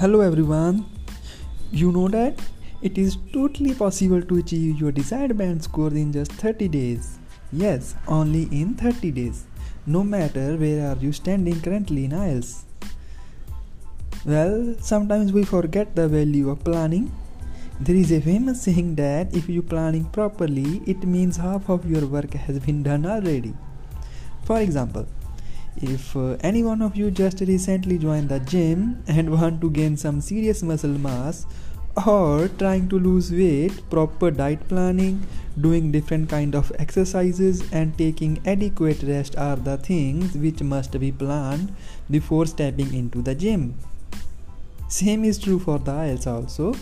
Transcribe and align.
Hello 0.00 0.20
everyone. 0.22 0.86
You 1.70 1.92
know 1.92 2.08
that 2.08 2.38
it 2.80 2.96
is 2.96 3.18
totally 3.34 3.74
possible 3.74 4.22
to 4.22 4.38
achieve 4.38 4.80
your 4.80 4.92
desired 4.92 5.36
band 5.36 5.62
score 5.62 5.90
in 5.90 6.10
just 6.10 6.32
30 6.32 6.68
days. 6.68 7.18
Yes, 7.52 7.94
only 8.08 8.44
in 8.44 8.76
30 8.76 9.10
days. 9.10 9.44
No 9.84 10.02
matter 10.02 10.56
where 10.56 10.90
are 10.90 10.96
you 10.96 11.12
standing 11.12 11.60
currently 11.60 12.06
in 12.06 12.12
IELTS. 12.12 12.62
Well, 14.24 14.74
sometimes 14.80 15.34
we 15.34 15.44
forget 15.44 15.94
the 15.94 16.08
value 16.08 16.48
of 16.48 16.64
planning. 16.64 17.12
There 17.78 17.96
is 17.96 18.10
a 18.10 18.22
famous 18.22 18.62
saying 18.62 18.94
that 18.94 19.36
if 19.36 19.50
you 19.50 19.60
planning 19.60 20.06
properly, 20.06 20.80
it 20.86 21.04
means 21.04 21.36
half 21.36 21.68
of 21.68 21.84
your 21.84 22.06
work 22.06 22.32
has 22.32 22.58
been 22.58 22.82
done 22.82 23.04
already. 23.04 23.52
For 24.44 24.60
example, 24.60 25.06
if 25.82 26.14
uh, 26.14 26.36
any 26.40 26.62
one 26.62 26.82
of 26.82 26.96
you 26.96 27.10
just 27.10 27.40
recently 27.40 27.96
joined 27.98 28.28
the 28.28 28.38
gym 28.40 29.02
and 29.06 29.30
want 29.40 29.60
to 29.60 29.70
gain 29.70 29.96
some 29.96 30.20
serious 30.20 30.62
muscle 30.62 30.98
mass 31.06 31.46
or 32.06 32.48
trying 32.58 32.88
to 32.88 32.98
lose 32.98 33.32
weight 33.32 33.72
proper 33.90 34.30
diet 34.30 34.66
planning 34.68 35.20
doing 35.60 35.90
different 35.90 36.28
kind 36.28 36.54
of 36.54 36.70
exercises 36.78 37.62
and 37.72 37.96
taking 37.98 38.40
adequate 38.46 39.02
rest 39.02 39.36
are 39.36 39.56
the 39.56 39.76
things 39.78 40.36
which 40.36 40.62
must 40.62 40.98
be 41.00 41.10
planned 41.10 41.74
before 42.10 42.46
stepping 42.46 42.94
into 42.94 43.22
the 43.22 43.34
gym. 43.34 43.74
Same 44.88 45.24
is 45.24 45.38
true 45.38 45.58
for 45.58 45.78
the 45.78 45.92
IELTS 45.92 46.26
also. 46.26 46.74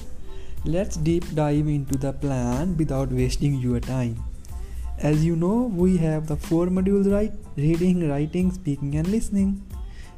Let's 0.64 0.96
deep 0.96 1.24
dive 1.34 1.68
into 1.68 1.96
the 1.96 2.12
plan 2.12 2.76
without 2.76 3.10
wasting 3.10 3.54
your 3.54 3.80
time 3.80 4.24
as 5.00 5.24
you 5.24 5.36
know, 5.36 5.70
we 5.74 5.96
have 5.98 6.26
the 6.26 6.36
four 6.36 6.66
modules 6.66 7.10
right 7.10 7.32
reading, 7.56 8.08
writing, 8.08 8.50
speaking, 8.52 8.96
and 8.96 9.06
listening. 9.08 9.64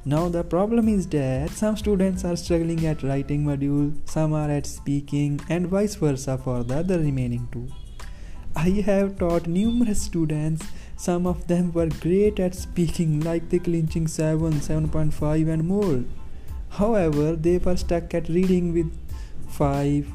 Now, 0.05 0.31
the 0.31 0.42
problem 0.42 0.89
is 0.89 1.06
that 1.09 1.50
some 1.50 1.77
students 1.77 2.25
are 2.25 2.37
struggling 2.37 2.87
at 2.87 3.03
writing 3.03 3.45
module, 3.45 3.92
some 4.09 4.33
are 4.33 4.50
at 4.50 4.67
speaking, 4.67 5.41
and 5.50 5.67
vice 5.67 5.97
versa 5.97 6.39
for 6.39 6.64
the 6.64 6.78
other 6.78 6.98
remaining 6.98 7.47
two. 7.53 7.69
I 8.56 8.70
have 8.87 9.19
taught 9.19 9.47
numerous 9.47 10.00
students, 10.00 10.67
some 10.97 11.27
of 11.27 11.47
them 11.47 11.72
were 11.72 11.89
great 12.00 12.41
at 12.41 12.55
speaking, 12.55 13.20
like 13.20 13.50
the 13.50 13.59
clinching 13.59 14.06
7, 14.06 14.55
7.5, 14.55 15.48
and 15.53 15.69
more. 15.69 16.05
However, 16.70 17.37
they 17.37 17.59
were 17.59 17.77
stuck 17.77 18.15
at 18.15 18.28
reading 18.28 18.72
with 18.72 18.91
5, 19.48 20.11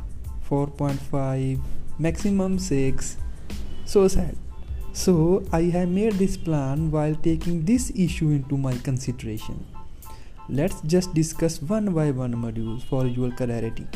4.5, 0.50 1.60
maximum 2.00 2.58
6. 2.58 3.18
So 3.86 4.08
sad. 4.08 4.36
So 4.96 5.44
I 5.52 5.64
have 5.74 5.90
made 5.90 6.14
this 6.14 6.38
plan 6.38 6.90
while 6.90 7.16
taking 7.16 7.66
this 7.66 7.92
issue 7.96 8.30
into 8.30 8.56
my 8.56 8.78
consideration. 8.78 9.66
Let's 10.48 10.80
just 10.94 11.14
discuss 11.14 11.62
one 11.62 11.94
by 11.94 12.12
one 12.12 12.34
modules 12.34 12.82
for 12.86 13.06
your 13.06 13.32
clarity. 13.32 13.88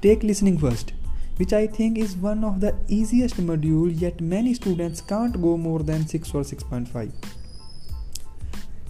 Take 0.00 0.24
listening 0.24 0.58
first, 0.58 0.94
which 1.36 1.52
I 1.52 1.68
think 1.68 1.96
is 1.96 2.16
one 2.16 2.42
of 2.42 2.60
the 2.60 2.74
easiest 2.88 3.36
module 3.36 3.88
yet 4.00 4.20
many 4.20 4.52
students 4.54 5.00
can't 5.00 5.40
go 5.40 5.56
more 5.56 5.84
than 5.84 6.08
6 6.08 6.34
or 6.34 6.42
6.5. 6.42 7.12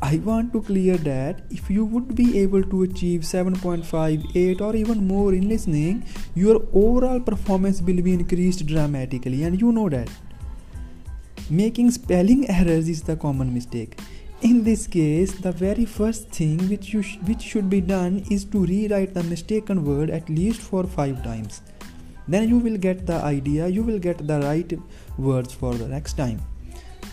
I 0.00 0.16
want 0.24 0.54
to 0.54 0.62
clear 0.62 0.96
that 0.96 1.42
if 1.50 1.68
you 1.68 1.84
would 1.84 2.14
be 2.16 2.40
able 2.40 2.62
to 2.62 2.84
achieve 2.84 3.20
7.5, 3.20 4.24
8 4.34 4.60
or 4.62 4.74
even 4.74 5.06
more 5.06 5.34
in 5.34 5.50
listening, 5.50 6.06
your 6.34 6.62
overall 6.72 7.20
performance 7.20 7.82
will 7.82 8.00
be 8.00 8.14
increased 8.14 8.64
dramatically 8.64 9.44
and 9.44 9.60
you 9.60 9.70
know 9.70 9.90
that. 9.90 10.08
Making 11.52 11.90
spelling 11.90 12.48
errors 12.48 12.88
is 12.88 13.02
the 13.02 13.14
common 13.14 13.52
mistake. 13.52 13.98
In 14.40 14.64
this 14.64 14.86
case, 14.86 15.32
the 15.32 15.52
very 15.52 15.84
first 15.84 16.30
thing 16.30 16.56
which, 16.70 16.94
you 16.94 17.02
sh- 17.02 17.18
which 17.26 17.42
should 17.42 17.68
be 17.68 17.82
done 17.82 18.24
is 18.30 18.46
to 18.46 18.64
rewrite 18.64 19.12
the 19.12 19.22
mistaken 19.24 19.84
word 19.84 20.08
at 20.08 20.30
least 20.30 20.62
for 20.62 20.84
5 20.84 21.22
times. 21.22 21.60
Then 22.26 22.48
you 22.48 22.56
will 22.56 22.78
get 22.78 23.04
the 23.06 23.16
idea, 23.16 23.68
you 23.68 23.82
will 23.82 23.98
get 23.98 24.26
the 24.26 24.40
right 24.40 24.72
words 25.18 25.52
for 25.52 25.74
the 25.74 25.86
next 25.86 26.14
time. 26.14 26.40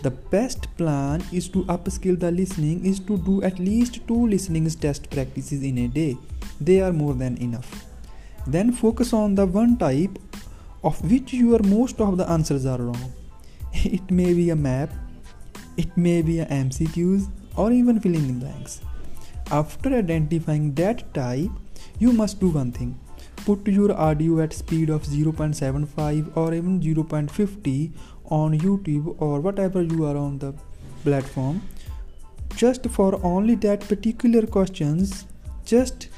The 0.04 0.12
best 0.12 0.74
plan 0.78 1.22
is 1.34 1.50
to 1.50 1.66
upskill 1.66 2.18
the 2.18 2.32
listening 2.32 2.86
is 2.86 3.02
to 3.12 3.18
do 3.18 3.44
at 3.44 3.60
least 3.60 4.08
2 4.08 4.26
listening 4.38 4.70
test 4.70 5.10
practices 5.10 5.64
in 5.64 5.80
a 5.80 5.90
day. 5.90 6.18
They 6.62 6.80
are 6.80 6.94
more 6.94 7.14
than 7.14 7.36
enough. 7.50 7.86
Then 8.48 8.72
focus 8.72 9.12
on 9.12 9.36
the 9.36 9.46
one 9.46 9.78
type 9.78 10.18
of 10.82 11.02
which 11.12 11.34
your 11.34 11.62
most 11.64 12.00
of 12.00 12.16
the 12.18 12.30
answers 12.30 12.66
are 12.66 12.82
wrong 12.82 13.19
it 13.74 14.10
may 14.10 14.34
be 14.34 14.50
a 14.50 14.56
map, 14.56 14.92
it 15.78 15.96
may 15.96 16.22
be 16.22 16.40
a 16.40 16.46
MCQs, 16.46 17.30
or 17.56 17.72
even 17.72 18.00
filling 18.00 18.28
in 18.30 18.40
blanks. 18.40 18.82
After 19.52 19.90
identifying 19.96 20.74
that 20.76 21.14
type, 21.14 21.50
you 21.98 22.14
must 22.14 22.40
do 22.40 22.50
one 22.50 22.72
thing. 22.72 23.00
Put 23.46 23.68
your 23.68 23.94
audio 23.94 24.42
at 24.42 24.54
speed 24.54 24.90
of 24.90 25.04
0.75 25.04 26.38
or 26.38 26.54
even 26.54 26.80
0.50 26.80 27.92
on 28.26 28.60
YouTube 28.60 29.16
or 29.20 29.40
whatever 29.40 29.82
you 29.82 30.06
are 30.06 30.18
on 30.18 30.38
the 30.38 30.54
platform. 31.04 31.62
Just 32.56 32.86
for 32.88 33.20
only 33.24 33.56
that 33.56 33.82
particular 33.82 34.46
questions, 34.46 35.26
just 35.66 36.10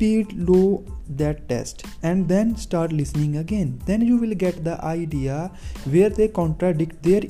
speed 0.00 0.32
low 0.48 0.82
that 1.20 1.40
test 1.48 1.82
and 2.02 2.26
then 2.26 2.56
start 2.56 2.90
listening 2.90 3.36
again. 3.36 3.78
Then 3.84 4.00
you 4.00 4.16
will 4.16 4.34
get 4.34 4.64
the 4.64 4.82
idea 4.82 5.50
where 5.84 6.08
they 6.08 6.28
contradict 6.28 7.02
their 7.02 7.20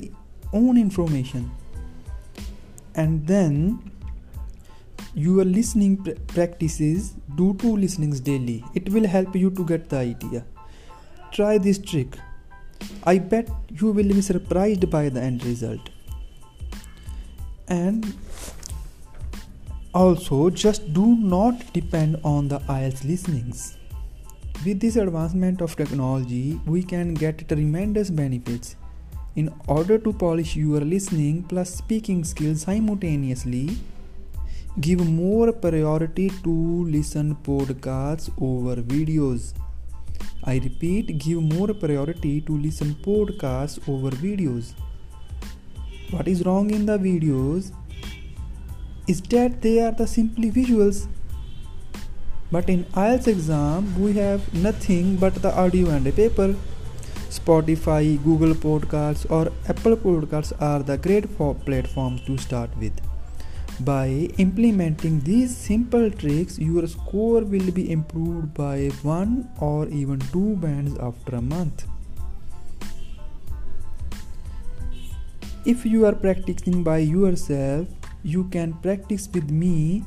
own 0.53 0.77
information. 0.77 1.51
And 2.95 3.27
then 3.27 3.91
your 5.13 5.43
listening 5.43 5.97
pr- 5.97 6.11
practices 6.27 7.13
do 7.35 7.53
two 7.55 7.75
listenings 7.75 8.21
daily. 8.21 8.63
It 8.73 8.87
will 8.89 9.05
help 9.05 9.35
you 9.35 9.49
to 9.51 9.65
get 9.65 9.89
the 9.89 9.97
idea. 9.97 10.45
Try 11.33 11.57
this 11.57 11.77
trick. 11.77 12.17
I 13.03 13.17
bet 13.17 13.49
you 13.69 13.91
will 13.91 14.13
be 14.19 14.21
surprised 14.21 14.89
by 14.89 15.09
the 15.09 15.21
end 15.21 15.43
result. 15.43 15.89
And 17.67 18.13
also, 19.93 20.49
just 20.49 20.93
do 20.93 21.15
not 21.17 21.73
depend 21.73 22.17
on 22.23 22.47
the 22.47 22.59
IELTS 22.59 23.03
listenings. 23.03 23.77
With 24.65 24.79
this 24.79 24.95
advancement 24.95 25.59
of 25.59 25.75
technology, 25.75 26.59
we 26.65 26.83
can 26.83 27.13
get 27.13 27.47
tremendous 27.49 28.09
benefits. 28.09 28.75
In 29.35 29.53
order 29.67 29.97
to 29.97 30.13
polish 30.13 30.55
your 30.55 30.81
listening 30.81 31.43
plus 31.43 31.73
speaking 31.73 32.23
skills 32.23 32.61
simultaneously, 32.61 33.77
give 34.79 35.05
more 35.05 35.51
priority 35.51 36.29
to 36.43 36.85
listen 36.85 37.35
podcasts 37.43 38.29
over 38.39 38.81
videos. 38.81 39.53
I 40.43 40.59
repeat, 40.59 41.17
give 41.17 41.41
more 41.41 41.73
priority 41.73 42.41
to 42.41 42.57
listen 42.57 42.95
podcasts 42.95 43.79
over 43.89 44.11
videos. 44.11 44.73
What 46.11 46.27
is 46.27 46.45
wrong 46.45 46.71
in 46.71 46.85
the 46.85 46.97
videos 46.97 47.71
is 49.07 49.21
that 49.21 49.61
they 49.61 49.79
are 49.79 49.91
the 49.91 50.07
simply 50.07 50.51
visuals. 50.51 51.07
But 52.51 52.69
in 52.69 52.83
IELTS 52.93 53.27
exam, 53.27 54.01
we 54.01 54.13
have 54.13 54.53
nothing 54.53 55.15
but 55.15 55.35
the 55.35 55.53
audio 55.55 55.89
and 55.89 56.05
a 56.07 56.11
paper. 56.11 56.55
Spotify, 57.29 58.21
Google 58.23 58.53
Podcasts, 58.53 59.25
or 59.31 59.51
Apple 59.69 59.95
Podcasts 59.95 60.51
are 60.59 60.83
the 60.83 60.97
great 60.97 61.25
platforms 61.37 62.21
to 62.25 62.37
start 62.37 62.69
with. 62.77 62.99
By 63.79 64.29
implementing 64.37 65.21
these 65.21 65.55
simple 65.55 66.11
tricks, 66.11 66.59
your 66.59 66.85
score 66.87 67.41
will 67.41 67.71
be 67.71 67.89
improved 67.89 68.53
by 68.53 68.89
one 69.01 69.49
or 69.59 69.87
even 69.87 70.19
two 70.19 70.57
bands 70.57 70.97
after 70.99 71.37
a 71.37 71.41
month. 71.41 71.85
If 75.65 75.85
you 75.85 76.05
are 76.05 76.13
practicing 76.13 76.83
by 76.83 76.97
yourself, 76.97 77.87
you 78.23 78.45
can 78.45 78.73
practice 78.73 79.29
with 79.33 79.49
me 79.49 80.03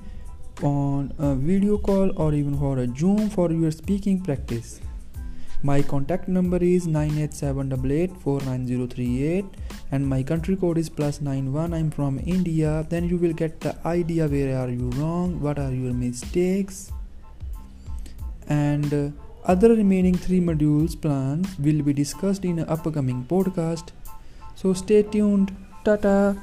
on 0.62 1.12
a 1.18 1.34
video 1.34 1.78
call 1.78 2.12
or 2.16 2.32
even 2.34 2.56
for 2.58 2.78
a 2.78 2.86
zoom 2.96 3.28
for 3.28 3.50
your 3.50 3.70
speaking 3.70 4.20
practice. 4.20 4.80
My 5.62 5.82
contact 5.82 6.28
number 6.28 6.58
is 6.58 6.86
987884938 6.86 9.46
and 9.92 10.06
my 10.06 10.22
country 10.22 10.56
code 10.56 10.76
is 10.78 10.90
plus 10.90 11.20
91 11.20 11.72
i'm 11.72 11.90
from 11.90 12.20
india. 12.26 12.86
Then 12.88 13.08
you 13.08 13.16
will 13.16 13.32
get 13.32 13.60
the 13.60 13.74
idea 13.86 14.28
where 14.28 14.58
are 14.58 14.68
you 14.68 14.90
wrong 14.90 15.40
what 15.40 15.58
are 15.58 15.72
your 15.72 15.94
mistakes 15.94 16.92
and 18.48 18.92
uh, 18.92 19.10
other 19.44 19.74
remaining 19.74 20.14
three 20.14 20.40
modules 20.40 21.00
plans 21.00 21.58
will 21.58 21.82
be 21.82 21.92
discussed 21.92 22.44
in 22.44 22.58
an 22.58 22.68
upcoming 22.68 23.24
podcast. 23.24 23.90
So 24.54 24.72
stay 24.72 25.02
tuned. 25.02 25.54
Tata 25.84 26.36